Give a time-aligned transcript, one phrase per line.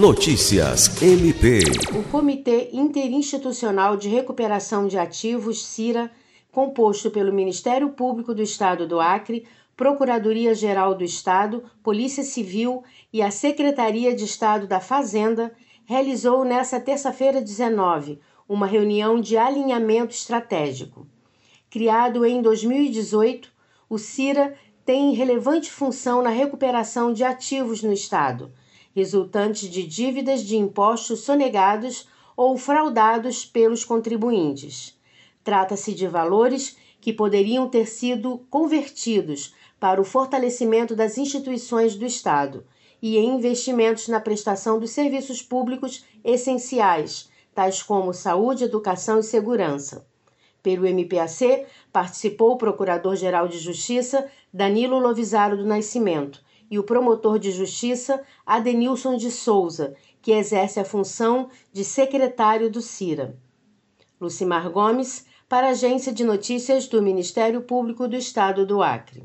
[0.00, 1.60] Notícias MP.
[1.94, 6.10] O Comitê Interinstitucional de Recuperação de Ativos, CIRA,
[6.50, 12.82] composto pelo Ministério Público do Estado do Acre, Procuradoria-Geral do Estado, Polícia Civil
[13.12, 15.52] e a Secretaria de Estado da Fazenda,
[15.84, 21.06] realizou nesta terça-feira 19 uma reunião de alinhamento estratégico.
[21.68, 23.52] Criado em 2018,
[23.86, 28.50] o CIRA tem relevante função na recuperação de ativos no Estado,
[28.94, 34.98] resultantes de dívidas de impostos sonegados ou fraudados pelos contribuintes.
[35.44, 42.64] Trata-se de valores que poderiam ter sido convertidos para o fortalecimento das instituições do Estado
[43.00, 50.06] e em investimentos na prestação dos serviços públicos essenciais, tais como saúde, educação e segurança.
[50.62, 57.50] Pelo MPAC, participou o Procurador-Geral de Justiça Danilo Lovisaro do Nascimento e o promotor de
[57.50, 63.36] Justiça Adenilson de Souza, que exerce a função de secretário do CIRA.
[64.20, 69.24] Lucimar Gomes, para a Agência de Notícias do Ministério Público do Estado do Acre.